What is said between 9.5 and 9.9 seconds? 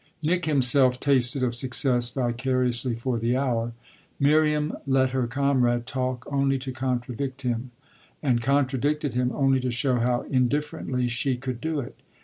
to